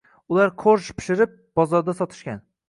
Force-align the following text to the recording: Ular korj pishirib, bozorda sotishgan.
Ular 0.35 0.47
korj 0.63 0.87
pishirib, 1.01 1.35
bozorda 1.61 1.97
sotishgan. 2.01 2.43